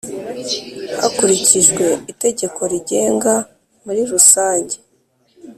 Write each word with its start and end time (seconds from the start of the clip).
hakurikijwe 1.01 1.85
Itegeko 2.11 2.59
rigenga 2.71 3.33
muri 3.85 4.01
rusange 4.11 4.75